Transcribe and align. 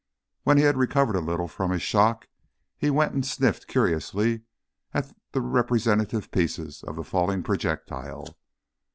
When 0.41 0.57
he 0.57 0.63
had 0.63 0.77
recovered 0.77 1.15
a 1.15 1.19
little 1.21 1.47
from 1.47 1.69
his 1.69 1.83
shock, 1.83 2.27
he 2.75 2.89
went 2.89 3.13
and 3.13 3.23
sniffed 3.23 3.67
curiously 3.67 4.41
at 4.95 5.15
the 5.31 5.41
representative 5.41 6.31
pieces 6.31 6.81
of 6.83 6.95
the 6.95 7.03
fallen 7.03 7.43
projectile. 7.43 8.35